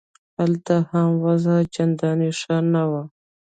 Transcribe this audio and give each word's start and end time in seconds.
هلته 0.37 0.75
هم 0.91 1.07
وضع 1.25 1.57
چندانې 1.75 2.29
ښه 2.39 2.57
نه 2.73 2.83
وه. 2.91 3.03